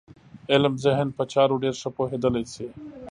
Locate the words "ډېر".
1.63-1.75